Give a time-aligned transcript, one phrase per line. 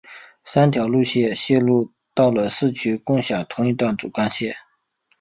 [0.43, 0.87] 三条
[1.35, 4.55] 线路到了市区共享同一段主干线路。